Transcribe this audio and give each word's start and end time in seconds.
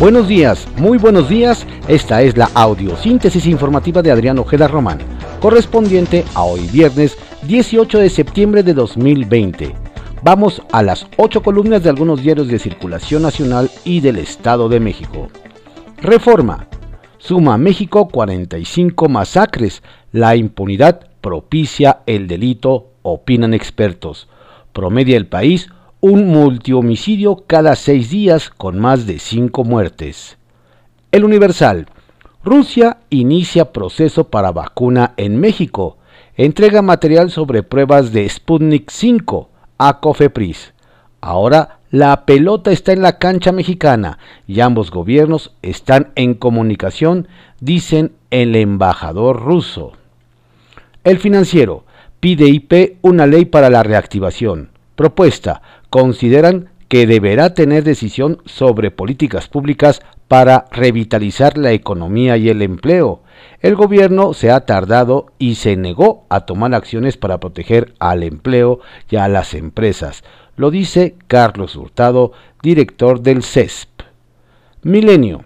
Buenos 0.00 0.28
días, 0.28 0.66
muy 0.78 0.96
buenos 0.96 1.28
días. 1.28 1.66
Esta 1.86 2.22
es 2.22 2.34
la 2.34 2.48
audiosíntesis 2.54 3.44
informativa 3.44 4.00
de 4.00 4.10
Adrián 4.10 4.38
Ojeda 4.38 4.66
Román, 4.66 4.98
correspondiente 5.42 6.24
a 6.34 6.42
hoy 6.42 6.66
viernes 6.68 7.18
18 7.42 7.98
de 7.98 8.08
septiembre 8.08 8.62
de 8.62 8.72
2020. 8.72 9.74
Vamos 10.22 10.62
a 10.72 10.82
las 10.82 11.06
ocho 11.18 11.42
columnas 11.42 11.82
de 11.82 11.90
algunos 11.90 12.22
diarios 12.22 12.48
de 12.48 12.58
circulación 12.58 13.20
nacional 13.20 13.70
y 13.84 14.00
del 14.00 14.16
Estado 14.16 14.70
de 14.70 14.80
México. 14.80 15.28
Reforma. 15.98 16.66
Suma 17.18 17.58
México 17.58 18.08
45 18.08 19.06
masacres. 19.10 19.82
La 20.12 20.34
impunidad 20.34 21.08
propicia 21.20 21.98
el 22.06 22.26
delito, 22.26 22.86
opinan 23.02 23.52
expertos. 23.52 24.30
Promedia 24.72 25.18
el 25.18 25.26
país 25.26 25.68
un 26.00 26.28
multihomicidio 26.28 27.44
cada 27.46 27.76
seis 27.76 28.10
días 28.10 28.48
con 28.48 28.78
más 28.78 29.06
de 29.06 29.18
cinco 29.18 29.64
muertes. 29.64 30.38
El 31.12 31.24
Universal. 31.24 31.88
Rusia 32.42 32.98
inicia 33.10 33.72
proceso 33.72 34.28
para 34.28 34.50
vacuna 34.50 35.12
en 35.18 35.38
México. 35.38 35.98
Entrega 36.36 36.80
material 36.80 37.30
sobre 37.30 37.62
pruebas 37.62 38.12
de 38.12 38.26
Sputnik 38.26 38.90
5 38.90 39.50
a 39.76 40.00
Cofepris. 40.00 40.72
Ahora 41.20 41.80
la 41.90 42.24
pelota 42.24 42.70
está 42.70 42.92
en 42.92 43.02
la 43.02 43.18
cancha 43.18 43.52
mexicana 43.52 44.18
y 44.46 44.60
ambos 44.60 44.90
gobiernos 44.90 45.52
están 45.60 46.12
en 46.14 46.32
comunicación, 46.32 47.28
dicen 47.60 48.12
el 48.30 48.56
embajador 48.56 49.42
ruso. 49.42 49.92
El 51.04 51.18
financiero 51.18 51.84
pide 52.20 52.48
IP 52.48 52.96
una 53.02 53.26
ley 53.26 53.44
para 53.44 53.68
la 53.68 53.82
reactivación. 53.82 54.70
Propuesta 54.94 55.62
consideran 55.90 56.70
que 56.88 57.06
deberá 57.06 57.54
tener 57.54 57.84
decisión 57.84 58.42
sobre 58.46 58.90
políticas 58.90 59.48
públicas 59.48 60.00
para 60.26 60.66
revitalizar 60.72 61.58
la 61.58 61.72
economía 61.72 62.36
y 62.36 62.48
el 62.48 62.62
empleo. 62.62 63.22
El 63.60 63.76
gobierno 63.76 64.32
se 64.32 64.50
ha 64.50 64.60
tardado 64.66 65.26
y 65.38 65.56
se 65.56 65.76
negó 65.76 66.26
a 66.30 66.46
tomar 66.46 66.74
acciones 66.74 67.16
para 67.16 67.38
proteger 67.38 67.94
al 67.98 68.22
empleo 68.22 68.80
y 69.08 69.16
a 69.16 69.28
las 69.28 69.54
empresas, 69.54 70.24
lo 70.60 70.70
dice 70.70 71.16
Carlos 71.26 71.74
Hurtado, 71.74 72.32
director 72.62 73.22
del 73.22 73.42
CESP. 73.42 74.02
Milenio. 74.82 75.44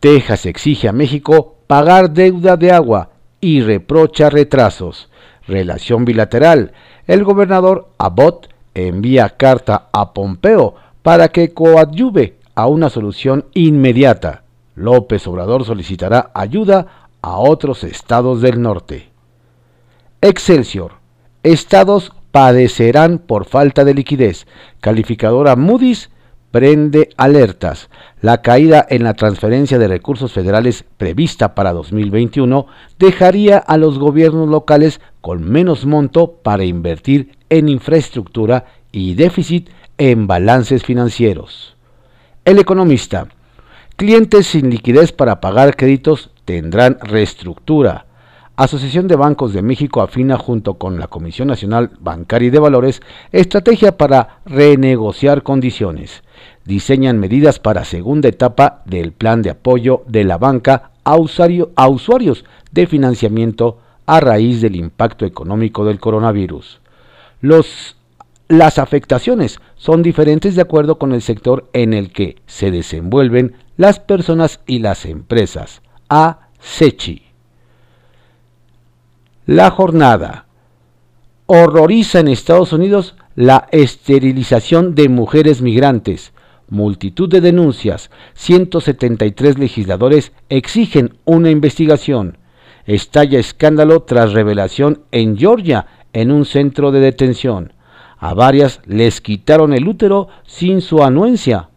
Texas 0.00 0.46
exige 0.46 0.88
a 0.88 0.92
México 0.92 1.56
pagar 1.66 2.12
deuda 2.12 2.56
de 2.56 2.72
agua 2.72 3.10
y 3.40 3.60
reprocha 3.60 4.30
retrasos. 4.30 5.10
Relación 5.46 6.04
bilateral. 6.04 6.72
El 7.06 7.24
gobernador 7.24 7.90
Abbott 7.98 8.48
envía 8.86 9.30
carta 9.30 9.88
a 9.92 10.12
Pompeo 10.12 10.76
para 11.02 11.28
que 11.28 11.52
coadyuve 11.52 12.36
a 12.54 12.66
una 12.66 12.90
solución 12.90 13.46
inmediata. 13.54 14.42
López 14.74 15.26
Obrador 15.26 15.64
solicitará 15.64 16.30
ayuda 16.34 17.08
a 17.22 17.38
otros 17.38 17.82
estados 17.82 18.40
del 18.40 18.62
norte. 18.62 19.08
Excelsior. 20.20 20.92
Estados 21.42 22.12
padecerán 22.30 23.18
por 23.18 23.44
falta 23.44 23.84
de 23.84 23.94
liquidez. 23.94 24.46
Calificadora 24.80 25.56
Moody's 25.56 26.10
prende 26.50 27.10
alertas. 27.16 27.90
La 28.20 28.42
caída 28.42 28.86
en 28.88 29.04
la 29.04 29.14
transferencia 29.14 29.78
de 29.78 29.88
recursos 29.88 30.32
federales 30.32 30.84
prevista 30.96 31.54
para 31.54 31.72
2021 31.72 32.66
dejaría 32.98 33.58
a 33.58 33.76
los 33.76 33.98
gobiernos 33.98 34.48
locales 34.48 35.00
con 35.20 35.48
menos 35.48 35.86
monto 35.86 36.32
para 36.42 36.64
invertir 36.64 37.36
en 37.50 37.68
infraestructura 37.68 38.66
y 38.92 39.14
déficit 39.14 39.68
en 39.98 40.26
balances 40.26 40.82
financieros. 40.82 41.76
El 42.44 42.58
economista. 42.58 43.28
Clientes 43.96 44.46
sin 44.46 44.70
liquidez 44.70 45.12
para 45.12 45.40
pagar 45.40 45.76
créditos 45.76 46.30
tendrán 46.44 46.98
reestructura. 47.02 48.06
Asociación 48.58 49.06
de 49.06 49.14
Bancos 49.14 49.52
de 49.52 49.62
México 49.62 50.02
afina 50.02 50.36
junto 50.36 50.78
con 50.78 50.98
la 50.98 51.06
Comisión 51.06 51.46
Nacional 51.46 51.92
Bancaria 52.00 52.48
y 52.48 52.50
de 52.50 52.58
Valores 52.58 53.02
estrategia 53.30 53.96
para 53.96 54.40
renegociar 54.46 55.44
condiciones. 55.44 56.24
Diseñan 56.64 57.20
medidas 57.20 57.60
para 57.60 57.84
segunda 57.84 58.28
etapa 58.28 58.82
del 58.84 59.12
plan 59.12 59.42
de 59.42 59.50
apoyo 59.50 60.02
de 60.08 60.24
la 60.24 60.38
banca 60.38 60.90
a, 61.04 61.12
a 61.12 61.88
usuarios 61.88 62.44
de 62.72 62.86
financiamiento 62.88 63.78
a 64.06 64.18
raíz 64.18 64.60
del 64.60 64.74
impacto 64.74 65.24
económico 65.24 65.84
del 65.84 66.00
coronavirus. 66.00 66.80
Los, 67.40 67.96
las 68.48 68.80
afectaciones 68.80 69.60
son 69.76 70.02
diferentes 70.02 70.56
de 70.56 70.62
acuerdo 70.62 70.98
con 70.98 71.12
el 71.12 71.22
sector 71.22 71.70
en 71.74 71.94
el 71.94 72.10
que 72.10 72.42
se 72.46 72.72
desenvuelven 72.72 73.54
las 73.76 74.00
personas 74.00 74.58
y 74.66 74.80
las 74.80 75.06
empresas. 75.06 75.80
A 76.08 76.48
Sechi. 76.58 77.27
La 79.48 79.70
jornada. 79.70 80.44
Horroriza 81.46 82.20
en 82.20 82.28
Estados 82.28 82.74
Unidos 82.74 83.14
la 83.34 83.66
esterilización 83.72 84.94
de 84.94 85.08
mujeres 85.08 85.62
migrantes. 85.62 86.34
Multitud 86.68 87.30
de 87.30 87.40
denuncias. 87.40 88.10
173 88.34 89.56
legisladores 89.56 90.32
exigen 90.50 91.14
una 91.24 91.48
investigación. 91.48 92.36
Estalla 92.84 93.38
escándalo 93.38 94.02
tras 94.02 94.34
revelación 94.34 95.04
en 95.12 95.38
Georgia 95.38 95.86
en 96.12 96.30
un 96.30 96.44
centro 96.44 96.92
de 96.92 97.00
detención. 97.00 97.72
A 98.18 98.34
varias 98.34 98.82
les 98.84 99.22
quitaron 99.22 99.72
el 99.72 99.88
útero 99.88 100.28
sin 100.46 100.82
su 100.82 101.02
anuencia, 101.02 101.70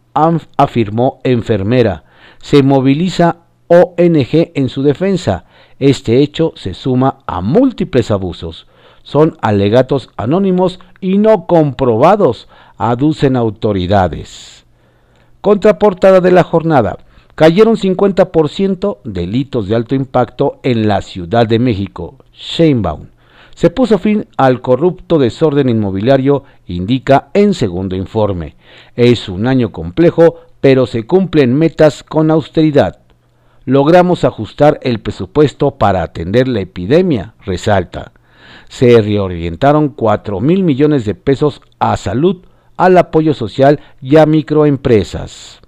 afirmó 0.58 1.22
enfermera. 1.24 2.04
Se 2.40 2.64
moviliza 2.64 3.38
ONG 3.74 4.52
en 4.56 4.68
su 4.68 4.84
defensa. 4.84 5.46
Este 5.82 6.20
hecho 6.20 6.54
se 6.56 6.76
suma 6.76 7.24
a 7.26 7.42
múltiples 7.42 8.12
abusos. 8.12 8.68
Son 9.02 9.36
alegatos 9.42 10.12
anónimos 10.16 10.80
y 11.00 11.18
no 11.18 11.48
comprobados, 11.48 12.48
aducen 12.78 13.36
autoridades. 13.36 14.64
Contraportada 15.42 16.22
de 16.22 16.32
la 16.32 16.44
jornada. 16.44 17.00
Cayeron 17.34 17.78
50% 17.78 19.00
delitos 19.04 19.68
de 19.68 19.76
alto 19.76 19.96
impacto 19.96 20.60
en 20.62 20.88
la 20.88 21.02
Ciudad 21.02 21.48
de 21.48 21.58
México. 21.58 22.18
Sheinbaum. 22.32 23.08
Se 23.56 23.72
puso 23.72 23.98
fin 23.98 24.28
al 24.38 24.62
corrupto 24.62 25.18
desorden 25.18 25.68
inmobiliario, 25.68 26.44
indica 26.68 27.30
en 27.34 27.56
segundo 27.56 27.96
informe. 27.96 28.56
Es 28.96 29.28
un 29.30 29.48
año 29.48 29.72
complejo, 29.72 30.42
pero 30.60 30.86
se 30.86 31.08
cumplen 31.08 31.56
metas 31.56 32.04
con 32.04 32.30
austeridad 32.30 33.01
logramos 33.72 34.26
ajustar 34.26 34.82
el 34.84 35.00
presupuesto 35.00 35.78
para 35.78 36.04
atender 36.04 36.50
la 36.50 36.60
epidemia, 36.60 37.36
resalta. 37.46 38.12
Se 38.68 39.02
reorientaron 39.02 39.88
4 39.88 40.42
mil 40.42 40.64
millones 40.64 41.06
de 41.06 41.16
pesos 41.16 41.62
a 41.80 41.96
salud, 41.96 42.44
al 42.76 42.98
apoyo 42.98 43.34
social 43.34 43.80
y 44.02 44.18
a 44.18 44.26
microempresas. 44.26 45.62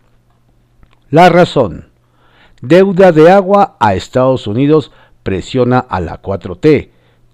La 1.11 1.29
razón. 1.29 1.91
Deuda 2.61 3.13
de 3.13 3.31
agua 3.31 3.77
a 3.79 3.95
Estados 3.95 4.47
Unidos 4.47 4.91
presiona 5.23 5.79
a 5.79 6.01
la 6.01 6.21
4T. 6.21 6.89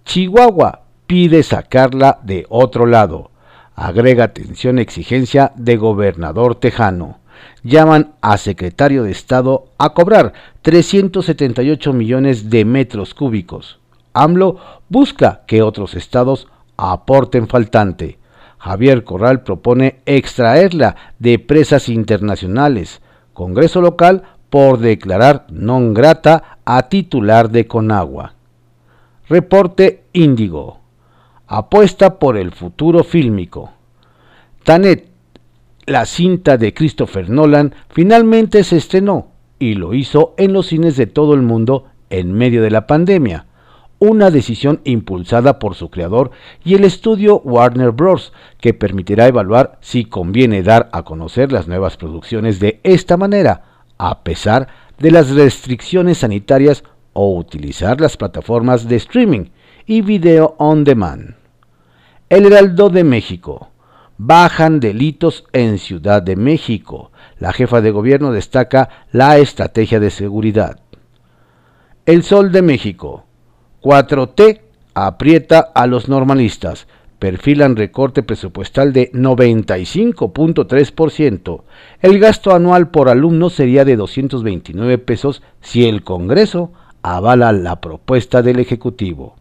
Chihuahua 0.06 0.84
pide 1.08 1.42
sacarla 1.42 2.20
de 2.22 2.46
otro 2.48 2.86
lado. 2.86 3.32
Agrega 3.74 4.26
atención 4.26 4.78
exigencia 4.78 5.52
de 5.56 5.78
gobernador 5.78 6.54
tejano 6.54 7.19
llaman 7.64 8.14
a 8.22 8.38
secretario 8.38 9.04
de 9.04 9.12
Estado 9.12 9.66
a 9.78 9.94
cobrar 9.94 10.34
378 10.62 11.94
millones 11.94 12.50
de 12.50 12.66
metros 12.66 13.14
cúbicos. 13.14 13.80
AMLO 14.14 14.58
busca 14.90 15.42
que 15.48 15.62
otros 15.62 15.94
estados 15.94 16.48
aporten 16.78 17.48
faltante. 17.48 18.18
Javier 18.58 19.04
Corral 19.04 19.44
propone 19.44 20.02
extraerla 20.06 20.96
de 21.20 21.40
presas 21.40 21.90
internacionales. 21.90 23.02
Congreso 23.34 23.82
local 23.82 24.24
por 24.50 24.80
declarar 24.80 25.46
non 25.50 25.94
grata 25.94 26.60
a 26.66 26.90
titular 26.90 27.50
de 27.50 27.68
Conagua. 27.68 28.36
Reporte 29.30 30.04
Índigo. 30.12 30.82
Apuesta 31.48 32.20
por 32.20 32.36
el 32.36 32.52
futuro 32.52 33.04
fílmico. 33.04 33.72
Tanet 34.64 35.09
la 35.90 36.06
cinta 36.06 36.58
de 36.58 36.74
Christopher 36.74 37.30
Nolan 37.30 37.74
finalmente 37.90 38.64
se 38.64 38.78
estrenó 38.78 39.32
y 39.58 39.74
lo 39.74 39.94
hizo 39.96 40.36
en 40.38 40.54
los 40.54 40.68
cines 40.68 40.96
de 40.96 41.08
todo 41.08 41.34
el 41.34 41.42
mundo 41.42 41.86
en 42.12 42.32
medio 42.32 42.62
de 42.62 42.70
la 42.70 42.86
pandemia, 42.86 43.48
una 43.98 44.30
decisión 44.30 44.82
impulsada 44.84 45.58
por 45.58 45.76
su 45.76 45.90
creador 45.90 46.32
y 46.64 46.76
el 46.76 46.86
estudio 46.86 47.40
Warner 47.40 47.92
Bros., 47.92 48.34
que 48.60 48.74
permitirá 48.74 49.28
evaluar 49.28 49.80
si 49.82 50.06
conviene 50.06 50.64
dar 50.64 50.90
a 50.94 51.04
conocer 51.04 51.52
las 51.52 51.68
nuevas 51.68 51.98
producciones 51.98 52.60
de 52.60 52.80
esta 52.84 53.18
manera, 53.18 53.84
a 53.98 54.24
pesar 54.24 54.68
de 55.00 55.12
las 55.12 55.32
restricciones 55.32 56.20
sanitarias 56.20 56.84
o 57.14 57.36
utilizar 57.36 58.00
las 58.00 58.16
plataformas 58.16 58.88
de 58.88 58.96
streaming 58.96 59.46
y 59.88 60.02
video 60.02 60.56
on 60.60 60.84
demand. 60.84 61.36
El 62.30 62.46
Heraldo 62.46 62.90
de 62.90 63.04
México 63.04 63.72
bajan 64.20 64.80
delitos 64.82 65.46
en 65.54 65.80
Ciudad 65.80 66.22
de 66.22 66.36
México. 66.36 67.12
La 67.40 67.52
jefa 67.54 67.82
de 67.82 67.90
gobierno 67.90 68.32
destaca 68.34 68.90
la 69.14 69.38
estrategia 69.38 70.02
de 70.02 70.10
seguridad. 70.12 70.82
El 72.06 72.24
Sol 72.24 72.52
de 72.52 72.62
México. 72.62 73.24
4T 73.82 74.60
aprieta 74.94 75.72
a 75.74 75.88
los 75.88 76.10
normalistas. 76.10 76.88
Perfilan 77.18 77.78
recorte 77.78 78.22
presupuestal 78.22 78.92
de 78.92 79.10
95.3%. 79.14 81.62
El 82.02 82.20
gasto 82.20 82.54
anual 82.54 82.90
por 82.90 83.08
alumno 83.08 83.50
sería 83.50 83.86
de 83.86 83.96
229 83.96 84.98
pesos 84.98 85.42
si 85.62 85.88
el 85.88 86.04
Congreso 86.04 86.74
avala 87.02 87.54
la 87.54 87.80
propuesta 87.80 88.42
del 88.42 88.60
Ejecutivo. 88.60 89.38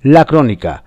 La 0.00 0.26
crónica. 0.26 0.84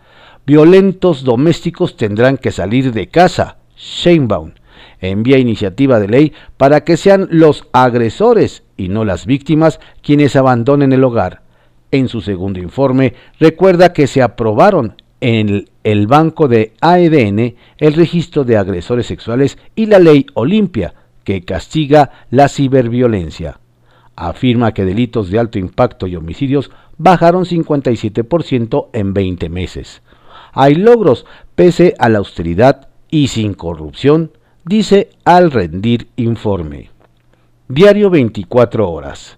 Violentos 0.49 1.23
domésticos 1.23 1.95
tendrán 1.95 2.37
que 2.37 2.51
salir 2.51 2.91
de 2.91 3.07
casa. 3.07 3.57
Sheinbaum 3.77 4.53
envía 4.99 5.37
iniciativa 5.37 5.99
de 5.99 6.07
ley 6.07 6.33
para 6.57 6.83
que 6.83 6.97
sean 6.97 7.27
los 7.29 7.67
agresores 7.71 8.63
y 8.75 8.89
no 8.89 9.05
las 9.05 9.27
víctimas 9.27 9.79
quienes 10.01 10.35
abandonen 10.35 10.91
el 10.91 11.03
hogar. 11.03 11.43
En 11.91 12.07
su 12.07 12.21
segundo 12.21 12.59
informe 12.59 13.13
recuerda 13.39 13.93
que 13.93 14.07
se 14.07 14.23
aprobaron 14.23 14.95
en 15.21 15.69
el 15.83 16.07
banco 16.07 16.47
de 16.47 16.73
AEDN 16.81 17.53
el 17.77 17.93
registro 17.93 18.43
de 18.43 18.57
agresores 18.57 19.05
sexuales 19.05 19.59
y 19.75 19.85
la 19.85 19.99
ley 19.99 20.25
Olimpia, 20.33 20.95
que 21.25 21.43
castiga 21.43 22.25
la 22.31 22.49
ciberviolencia. 22.49 23.59
Afirma 24.15 24.73
que 24.73 24.83
delitos 24.83 25.29
de 25.29 25.37
alto 25.37 25.59
impacto 25.59 26.07
y 26.07 26.15
homicidios 26.15 26.71
bajaron 26.97 27.45
57% 27.45 28.87
en 28.93 29.13
20 29.13 29.49
meses. 29.49 30.01
Hay 30.53 30.75
logros 30.75 31.25
pese 31.55 31.95
a 31.99 32.09
la 32.09 32.19
austeridad 32.19 32.89
y 33.09 33.27
sin 33.27 33.53
corrupción, 33.53 34.31
dice 34.65 35.09
al 35.25 35.51
rendir 35.51 36.09
informe. 36.15 36.91
Diario 37.67 38.09
24 38.09 38.89
horas. 38.89 39.37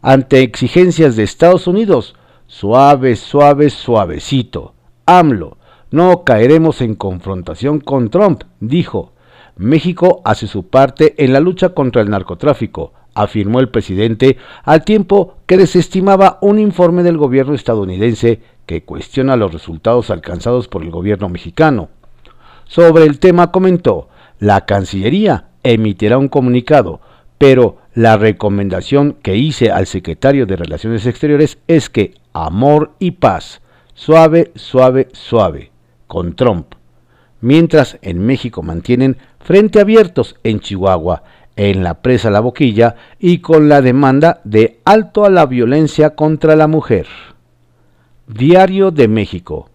Ante 0.00 0.40
exigencias 0.40 1.16
de 1.16 1.22
Estados 1.22 1.66
Unidos, 1.66 2.14
suave, 2.46 3.16
suave, 3.16 3.70
suavecito. 3.70 4.74
AMLO, 5.06 5.56
no 5.90 6.24
caeremos 6.24 6.80
en 6.80 6.94
confrontación 6.94 7.80
con 7.80 8.10
Trump, 8.10 8.44
dijo. 8.60 9.12
México 9.56 10.22
hace 10.24 10.46
su 10.46 10.68
parte 10.68 11.14
en 11.22 11.32
la 11.32 11.40
lucha 11.40 11.70
contra 11.70 12.02
el 12.02 12.10
narcotráfico 12.10 12.92
afirmó 13.14 13.60
el 13.60 13.68
presidente 13.68 14.38
al 14.64 14.84
tiempo 14.84 15.36
que 15.46 15.56
desestimaba 15.56 16.38
un 16.40 16.58
informe 16.58 17.02
del 17.02 17.18
gobierno 17.18 17.54
estadounidense 17.54 18.40
que 18.66 18.82
cuestiona 18.82 19.36
los 19.36 19.52
resultados 19.52 20.10
alcanzados 20.10 20.68
por 20.68 20.82
el 20.82 20.90
gobierno 20.90 21.28
mexicano. 21.28 21.88
Sobre 22.66 23.04
el 23.04 23.18
tema 23.18 23.50
comentó, 23.50 24.08
la 24.38 24.64
Cancillería 24.64 25.46
emitirá 25.62 26.18
un 26.18 26.28
comunicado, 26.28 27.00
pero 27.38 27.78
la 27.94 28.16
recomendación 28.16 29.16
que 29.22 29.36
hice 29.36 29.70
al 29.70 29.86
secretario 29.86 30.46
de 30.46 30.56
Relaciones 30.56 31.06
Exteriores 31.06 31.58
es 31.68 31.90
que 31.90 32.14
amor 32.32 32.92
y 32.98 33.12
paz, 33.12 33.60
suave, 33.94 34.52
suave, 34.54 35.08
suave, 35.12 35.70
con 36.06 36.34
Trump. 36.34 36.74
Mientras 37.40 37.98
en 38.02 38.24
México 38.24 38.62
mantienen 38.62 39.16
frente 39.40 39.80
abiertos 39.80 40.36
en 40.44 40.60
Chihuahua 40.60 41.24
en 41.56 41.82
la 41.82 42.00
presa 42.00 42.30
La 42.30 42.40
Boquilla 42.40 42.96
y 43.18 43.38
con 43.38 43.68
la 43.68 43.82
demanda 43.82 44.40
de 44.44 44.80
alto 44.84 45.24
a 45.24 45.30
la 45.30 45.46
violencia 45.46 46.14
contra 46.14 46.56
la 46.56 46.66
mujer. 46.66 47.06
Diario 48.34 48.90
de 48.90 49.08
México. 49.08 49.68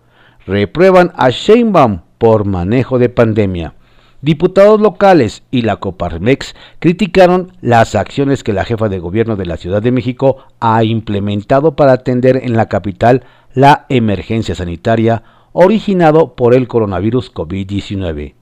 Reprueban 0.48 1.12
a 1.16 1.30
Sheinbaum 1.30 2.02
por 2.18 2.46
manejo 2.46 2.98
de 2.98 3.10
pandemia. 3.10 3.76
Diputados 4.22 4.82
locales 4.82 5.44
y 5.52 5.62
la 5.62 5.76
Coparmex 5.76 6.56
criticaron 6.80 7.52
las 7.62 7.94
acciones 7.94 8.44
que 8.44 8.54
la 8.54 8.66
jefa 8.66 8.90
de 8.90 8.98
gobierno 8.98 9.36
de 9.36 9.46
la 9.46 9.58
Ciudad 9.58 9.84
de 9.84 9.92
México 9.92 10.38
ha 10.60 10.84
implementado 10.84 11.76
para 11.76 11.92
atender 11.92 12.38
en 12.44 12.58
la 12.58 12.66
capital 12.66 13.26
la 13.54 13.86
emergencia 13.90 14.56
sanitaria 14.56 15.22
originado 15.52 16.34
por 16.34 16.56
el 16.56 16.68
coronavirus 16.68 17.32
COVID-19. 17.32 18.34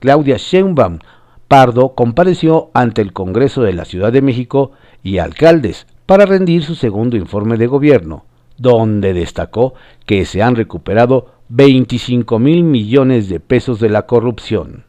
Claudia 0.00 0.38
Sheinbaum 0.38 0.98
Pardo 1.46 1.94
compareció 1.94 2.70
ante 2.74 3.00
el 3.00 3.12
Congreso 3.12 3.62
de 3.62 3.74
la 3.74 3.84
Ciudad 3.84 4.12
de 4.12 4.22
México 4.22 4.72
y 5.04 5.18
alcaldes 5.18 5.86
para 6.06 6.26
rendir 6.26 6.64
su 6.64 6.74
segundo 6.74 7.16
informe 7.16 7.58
de 7.58 7.68
gobierno, 7.68 8.24
donde 8.58 9.12
destacó 9.14 9.74
que 10.06 10.24
se 10.24 10.42
han 10.42 10.56
recuperado 10.56 11.32
25 11.48 12.38
mil 12.38 12.64
millones 12.64 13.28
de 13.28 13.40
pesos 13.40 13.80
de 13.80 13.90
la 13.90 14.06
corrupción. 14.06 14.84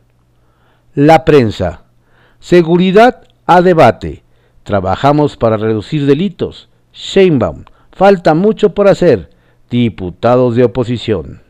La 0.95 1.25
prensa. 1.25 1.83
Seguridad 2.39 3.24
a 3.45 3.62
debate. 3.62 4.24
Trabajamos 4.63 5.38
para 5.38 5.57
reducir 5.57 6.06
delitos. 6.06 6.69
Sheinbaum. 6.94 7.65
Falta 7.92 8.33
mucho 8.33 8.74
por 8.74 8.88
hacer. 8.88 9.30
Diputados 9.69 10.56
de 10.56 10.63
oposición. 10.63 11.42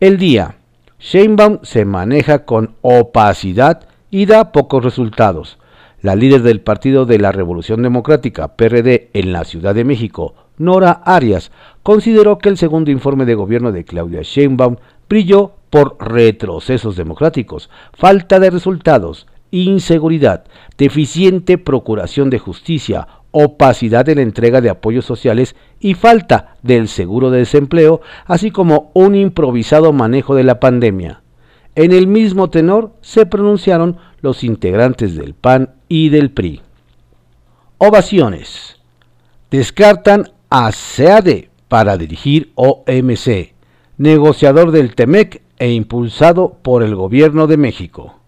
El 0.00 0.18
día. 0.18 0.56
Sheinbaum 0.98 1.58
se 1.62 1.84
maneja 1.84 2.44
con 2.44 2.76
opacidad 2.80 3.88
y 4.10 4.26
da 4.26 4.52
pocos 4.52 4.84
resultados. 4.84 5.58
La 6.00 6.14
líder 6.14 6.42
del 6.42 6.60
Partido 6.60 7.06
de 7.06 7.18
la 7.18 7.32
Revolución 7.32 7.82
Democrática, 7.82 8.56
PRD, 8.56 9.10
en 9.12 9.32
la 9.32 9.44
Ciudad 9.44 9.74
de 9.74 9.84
México, 9.84 10.34
Nora 10.58 11.02
Arias, 11.04 11.50
consideró 11.82 12.38
que 12.38 12.48
el 12.48 12.56
segundo 12.56 12.90
informe 12.90 13.24
de 13.24 13.34
gobierno 13.34 13.72
de 13.72 13.84
Claudia 13.84 14.22
Sheinbaum 14.22 14.76
brilló 15.08 15.52
por 15.70 15.96
retrocesos 15.98 16.96
democráticos, 16.96 17.70
falta 17.94 18.38
de 18.38 18.50
resultados, 18.50 19.26
inseguridad, 19.50 20.44
deficiente 20.76 21.58
procuración 21.58 22.30
de 22.30 22.38
justicia, 22.38 23.08
opacidad 23.30 24.08
en 24.08 24.16
la 24.16 24.22
entrega 24.22 24.60
de 24.60 24.70
apoyos 24.70 25.04
sociales 25.04 25.56
y 25.80 25.94
falta 25.94 26.56
del 26.62 26.88
seguro 26.88 27.30
de 27.30 27.38
desempleo, 27.38 28.00
así 28.26 28.50
como 28.50 28.90
un 28.94 29.14
improvisado 29.14 29.92
manejo 29.92 30.34
de 30.34 30.44
la 30.44 30.60
pandemia. 30.60 31.22
En 31.74 31.92
el 31.92 32.06
mismo 32.06 32.50
tenor 32.50 32.92
se 33.00 33.24
pronunciaron 33.24 33.96
los 34.20 34.44
integrantes 34.44 35.16
del 35.16 35.34
PAN 35.34 35.70
y 35.88 36.10
del 36.10 36.30
PRI. 36.30 36.60
Ovaciones. 37.78 38.78
Descartan 39.50 40.30
a 40.54 40.70
SEADE 40.70 41.48
para 41.66 41.96
dirigir 41.96 42.52
OMC, 42.56 43.54
negociador 43.96 44.70
del 44.70 44.94
TEMEC 44.94 45.40
e 45.58 45.72
impulsado 45.72 46.58
por 46.60 46.82
el 46.82 46.94
Gobierno 46.94 47.46
de 47.46 47.56
México. 47.56 48.20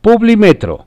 Publimetro 0.00 0.84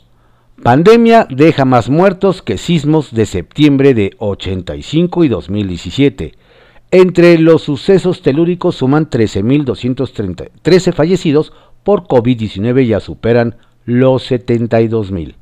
Pandemia 0.64 1.28
deja 1.30 1.66
más 1.66 1.90
muertos 1.90 2.42
que 2.42 2.58
sismos 2.58 3.14
de 3.14 3.26
septiembre 3.26 3.94
de 3.94 4.12
85 4.18 5.26
y 5.26 5.28
2017. 5.28 6.36
Entre 6.92 7.38
los 7.38 7.64
sucesos 7.64 8.22
telúricos 8.22 8.76
suman 8.78 9.10
13.213 9.10 10.94
fallecidos 10.94 11.52
por 11.84 12.04
COVID-19 12.04 12.88
ya 12.88 13.02
superan 13.02 13.58
los 13.84 14.32
72.000. 14.32 15.36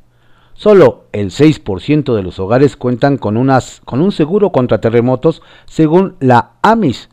Solo 0.58 1.06
el 1.12 1.30
6% 1.30 2.16
de 2.16 2.24
los 2.24 2.40
hogares 2.40 2.76
cuentan 2.76 3.18
con, 3.18 3.38
un 3.38 4.12
seguro 4.12 4.52
contra 4.52 4.82
terremotos 4.82 5.44
según 5.68 6.16
la 6.20 6.54
AMIS. 6.64 7.10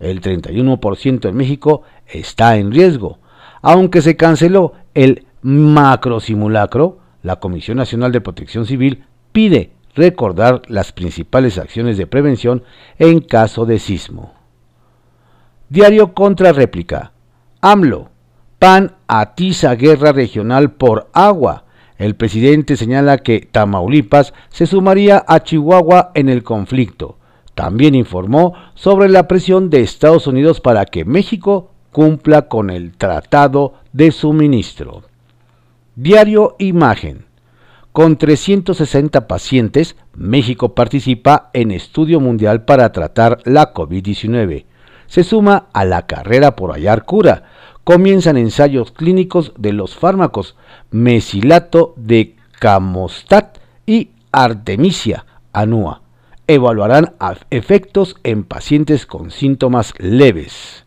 El 0.00 0.20
31% 0.20 1.28
en 1.28 1.36
México 1.36 1.82
está 2.08 2.56
en 2.56 2.72
riesgo. 2.72 3.20
Aunque 3.62 4.02
se 4.02 4.16
canceló 4.16 4.72
el 4.94 5.26
macro 5.42 6.18
simulacro, 6.18 6.98
la 7.22 7.36
Comisión 7.36 7.76
Nacional 7.76 8.10
de 8.10 8.20
Protección 8.20 8.66
Civil 8.66 9.04
pide 9.30 9.70
recordar 9.94 10.62
las 10.66 10.90
principales 10.90 11.56
acciones 11.56 11.98
de 11.98 12.08
prevención 12.08 12.64
en 12.98 13.20
caso 13.20 13.64
de 13.64 13.78
sismo. 13.78 14.34
Diario 15.68 16.14
contra 16.14 16.52
réplica. 16.52 17.12
AMLO. 17.60 18.10
PAN 18.58 18.96
atiza 19.06 19.76
guerra 19.76 20.10
regional 20.10 20.72
por 20.72 21.10
agua. 21.12 21.62
El 21.98 22.14
presidente 22.14 22.76
señala 22.76 23.18
que 23.18 23.40
Tamaulipas 23.40 24.32
se 24.50 24.66
sumaría 24.66 25.24
a 25.26 25.42
Chihuahua 25.42 26.12
en 26.14 26.28
el 26.28 26.44
conflicto. 26.44 27.18
También 27.54 27.96
informó 27.96 28.54
sobre 28.74 29.08
la 29.08 29.26
presión 29.26 29.68
de 29.68 29.80
Estados 29.80 30.28
Unidos 30.28 30.60
para 30.60 30.84
que 30.84 31.04
México 31.04 31.72
cumpla 31.90 32.42
con 32.42 32.70
el 32.70 32.96
Tratado 32.96 33.74
de 33.92 34.12
Suministro. 34.12 35.02
Diario 35.96 36.54
Imagen. 36.60 37.26
Con 37.90 38.16
360 38.16 39.26
pacientes, 39.26 39.96
México 40.14 40.76
participa 40.76 41.50
en 41.52 41.72
estudio 41.72 42.20
mundial 42.20 42.64
para 42.64 42.92
tratar 42.92 43.40
la 43.44 43.74
COVID-19. 43.74 44.66
Se 45.08 45.24
suma 45.24 45.66
a 45.72 45.84
la 45.84 46.06
carrera 46.06 46.54
por 46.54 46.70
hallar 46.70 47.04
cura. 47.04 47.42
Comienzan 47.88 48.36
ensayos 48.36 48.92
clínicos 48.92 49.54
de 49.56 49.72
los 49.72 49.96
fármacos 49.96 50.56
mesilato 50.90 51.94
de 51.96 52.36
camostat 52.58 53.56
y 53.86 54.10
artemisia 54.30 55.24
anua. 55.54 56.02
Evaluarán 56.46 57.14
efectos 57.48 58.16
en 58.24 58.44
pacientes 58.44 59.06
con 59.06 59.30
síntomas 59.30 59.94
leves. 59.96 60.84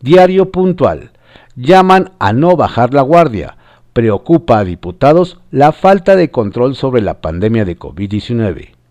Diario 0.00 0.50
puntual. 0.50 1.12
llaman 1.54 2.10
a 2.18 2.32
no 2.32 2.56
bajar 2.56 2.92
la 2.92 3.02
guardia. 3.02 3.56
Preocupa 3.92 4.58
a 4.58 4.64
diputados 4.64 5.38
la 5.52 5.70
falta 5.70 6.16
de 6.16 6.32
control 6.32 6.74
sobre 6.74 7.02
la 7.02 7.20
pandemia 7.20 7.64
de 7.64 7.78
COVID-19. 7.78 8.81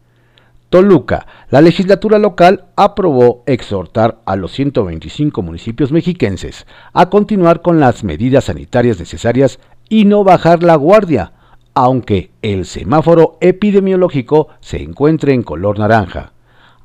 Toluca, 0.72 1.28
la 1.50 1.60
legislatura 1.60 2.18
local 2.18 2.64
aprobó 2.78 3.44
exhortar 3.46 4.22
a 4.26 4.38
los 4.38 4.54
125 4.54 5.42
municipios 5.42 5.92
mexiquenses 5.92 6.66
a 6.94 7.10
continuar 7.10 7.62
con 7.62 7.82
las 7.82 8.06
medidas 8.06 8.46
sanitarias 8.46 8.98
necesarias 8.98 9.60
y 9.90 10.06
no 10.06 10.24
bajar 10.24 10.64
la 10.64 10.78
guardia, 10.78 11.34
aunque 11.74 12.32
el 12.42 12.66
semáforo 12.66 13.38
epidemiológico 13.42 14.48
se 14.62 14.82
encuentre 14.82 15.34
en 15.34 15.44
color 15.44 15.78
naranja, 15.78 16.32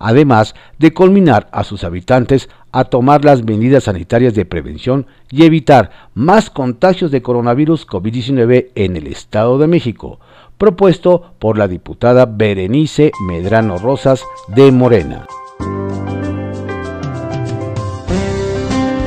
además 0.01 0.57
de 0.81 0.93
culminar 0.93 1.47
a 1.53 1.63
sus 1.63 1.85
habitantes 1.85 2.49
a 2.73 2.87
tomar 2.87 3.25
las 3.25 3.45
medidas 3.45 3.85
sanitarias 3.85 4.35
de 4.35 4.47
prevención 4.47 5.07
y 5.31 5.45
evitar 5.45 5.93
más 6.13 6.51
contagios 6.51 7.13
de 7.13 7.23
coronavirus 7.23 7.87
COVID-19 7.87 8.71
en 8.75 8.97
el 8.97 9.07
Estado 9.07 9.59
de 9.59 9.69
México, 9.69 10.19
propuesto 10.59 11.35
por 11.39 11.59
la 11.59 11.69
diputada 11.69 12.27
Berenice 12.27 13.13
Medrano 13.27 13.79
Rosas 13.79 14.25
de 14.49 14.73
Morena. 14.73 15.27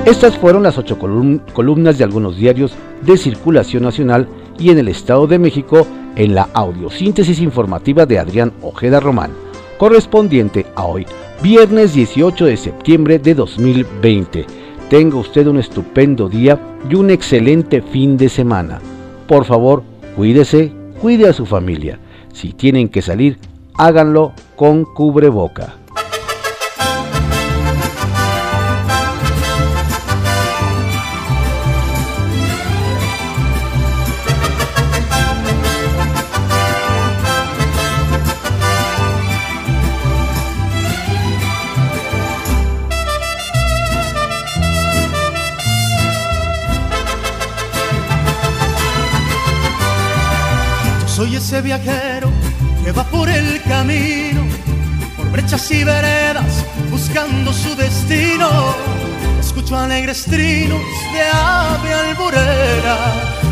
Estas 0.05 0.37
fueron 0.37 0.63
las 0.63 0.77
ocho 0.77 0.97
columnas 0.97 1.97
de 1.97 2.03
algunos 2.03 2.35
diarios 2.35 2.73
de 3.01 3.17
circulación 3.17 3.83
nacional 3.83 4.27
y 4.57 4.71
en 4.71 4.79
el 4.79 4.87
Estado 4.87 5.27
de 5.27 5.37
México 5.37 5.85
en 6.15 6.33
la 6.33 6.49
audiosíntesis 6.53 7.39
informativa 7.39 8.05
de 8.05 8.19
Adrián 8.19 8.51
Ojeda 8.61 8.99
Román, 8.99 9.31
correspondiente 9.77 10.65
a 10.75 10.85
hoy, 10.85 11.05
viernes 11.41 11.93
18 11.93 12.45
de 12.45 12.57
septiembre 12.57 13.19
de 13.19 13.35
2020. 13.35 14.45
Tenga 14.89 15.17
usted 15.17 15.45
un 15.45 15.59
estupendo 15.59 16.27
día 16.27 16.59
y 16.89 16.95
un 16.95 17.11
excelente 17.11 17.81
fin 17.81 18.17
de 18.17 18.29
semana. 18.29 18.79
Por 19.27 19.45
favor, 19.45 19.83
cuídese, 20.15 20.73
cuide 20.99 21.27
a 21.29 21.33
su 21.33 21.45
familia. 21.45 21.97
Si 22.33 22.53
tienen 22.53 22.89
que 22.89 23.01
salir, 23.01 23.37
háganlo 23.75 24.33
con 24.55 24.85
cubreboca. 24.85 25.78
Ese 51.49 51.63
viajero 51.63 52.29
que 52.85 52.91
va 52.91 53.03
por 53.05 53.27
el 53.27 53.59
camino, 53.63 54.43
por 55.17 55.31
brechas 55.31 55.71
y 55.71 55.83
veredas, 55.83 56.63
buscando 56.91 57.51
su 57.51 57.75
destino. 57.75 58.47
Escucho 59.39 59.75
alegres 59.75 60.25
trinos 60.25 60.79
de 61.11 61.21
ave 61.23 61.91
alborera, 61.91 62.97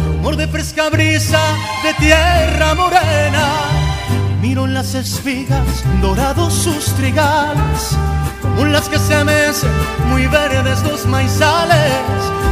rumor 0.09 0.35
de 0.35 0.47
fresca 0.47 0.91
brisa 0.91 1.41
de 1.83 1.95
tierra 1.95 2.75
morena. 2.75 3.47
Miro 4.43 4.65
en 4.65 4.75
las 4.75 4.93
espigas 4.93 5.83
dorados 5.99 6.53
sus 6.53 6.93
trigales, 6.97 7.97
como 8.43 8.65
las 8.65 8.87
que 8.89 8.99
se 8.99 9.23
mecen 9.23 9.71
muy 10.07 10.27
verdes 10.27 10.83
los 10.83 11.07
maizales, 11.07 11.81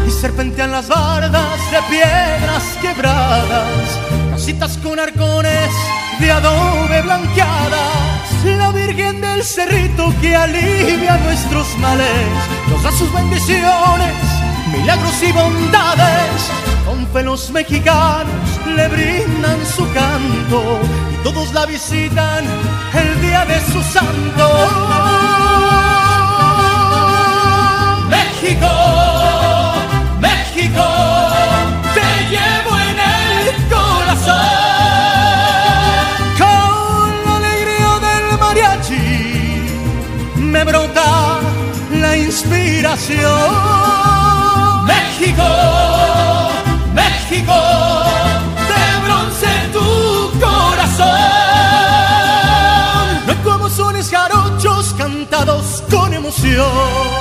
y 0.08 0.10
serpentean 0.10 0.72
las 0.72 0.88
bardas 0.88 1.60
de 1.70 1.78
piedras 1.88 2.64
quebradas 2.82 4.25
casitas 4.46 4.78
con 4.78 5.00
arcones 5.00 5.72
de 6.20 6.32
adobe 6.32 7.02
blanqueadas, 7.02 8.46
la 8.46 8.72
Virgen 8.72 9.20
del 9.20 9.44
Cerrito 9.44 10.14
que 10.22 10.36
alivia 10.36 11.18
nuestros 11.18 11.76
males, 11.80 12.30
nos 12.70 12.84
da 12.84 12.92
sus 12.92 13.12
bendiciones, 13.12 14.14
milagros 14.72 15.24
y 15.24 15.32
bondades, 15.32 16.52
con 16.86 17.52
mexicanos 17.54 18.60
le 18.76 18.88
brindan 18.88 19.66
su 19.66 19.84
canto 19.94 20.80
y 21.12 21.24
todos 21.24 21.52
la 21.52 21.66
visitan 21.66 22.46
el 22.94 23.22
día 23.22 23.46
de 23.46 23.60
su 23.72 23.82
santo. 23.82 24.95
Sones 53.96 54.10
jarochos 54.10 54.94
cantados 54.98 55.84
con 55.90 56.14
emoción. 56.14 57.16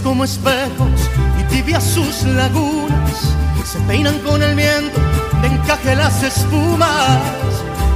como 0.00 0.24
espejos 0.24 1.10
tibias 1.52 1.84
sus 1.84 2.22
lagunas 2.24 3.34
se 3.64 3.78
peinan 3.80 4.18
con 4.20 4.42
el 4.42 4.54
viento 4.54 4.98
de 5.40 5.48
encaje 5.48 5.94
las 5.94 6.22
espumas 6.22 7.20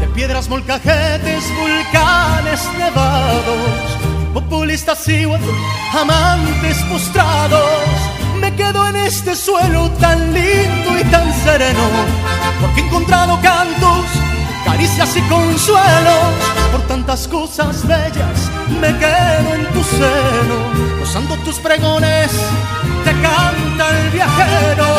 de 0.00 0.06
piedras 0.08 0.48
molcajetes, 0.48 1.44
volcanes 1.58 2.60
nevados, 2.78 3.98
populistas 4.32 5.08
y 5.08 5.24
amantes 5.24 6.78
postrados. 6.90 7.70
Me 8.40 8.54
quedo 8.54 8.88
en 8.88 8.96
este 8.96 9.34
suelo 9.34 9.90
tan 10.00 10.32
lindo 10.32 10.98
y 11.00 11.04
tan 11.10 11.32
sereno, 11.42 11.86
porque 12.60 12.80
he 12.80 12.84
encontrado 12.84 13.38
cantos, 13.40 14.04
caricias 14.64 15.16
y 15.16 15.20
consuelos 15.22 16.34
por 16.72 16.82
tantas 16.82 17.26
cosas 17.26 17.86
bellas. 17.86 18.50
Me 18.80 18.96
quedo 18.98 19.54
en 19.54 19.66
tu 19.72 19.82
seno 19.84 20.86
Gozando 21.06 21.36
tus 21.44 21.60
pregones, 21.60 22.32
canta 23.76 24.00
el 24.00 24.10
viajero. 24.10 24.95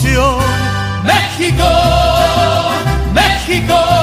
México, 0.00 1.64
México. 3.02 3.97